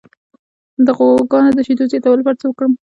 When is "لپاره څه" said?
2.21-2.45